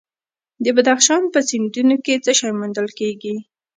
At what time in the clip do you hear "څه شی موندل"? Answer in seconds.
2.25-2.87